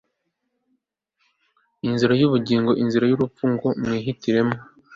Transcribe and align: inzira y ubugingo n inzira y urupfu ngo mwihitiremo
inzira 1.87 2.13
y 2.17 2.25
ubugingo 2.27 2.71
n 2.73 2.77
inzira 2.83 3.05
y 3.07 3.13
urupfu 3.15 3.43
ngo 3.53 3.69
mwihitiremo 3.83 4.55